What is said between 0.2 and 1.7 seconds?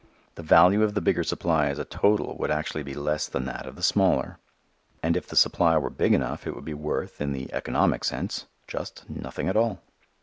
The value of the bigger supply